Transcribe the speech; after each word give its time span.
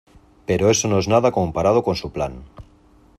pero 0.47 0.71
eso 0.73 0.87
no 0.87 0.97
es 0.97 1.07
nada 1.07 1.31
comparado 1.31 1.83
con 1.83 1.95
su 1.95 2.11
plan. 2.11 2.43